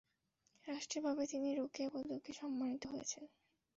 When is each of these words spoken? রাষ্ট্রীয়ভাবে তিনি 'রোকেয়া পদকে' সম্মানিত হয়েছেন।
রাষ্ট্রীয়ভাবে 0.67 1.23
তিনি 1.27 1.47
'রোকেয়া 1.51 1.89
পদকে' 1.93 2.37
সম্মানিত 2.39 2.83
হয়েছেন। 2.87 3.23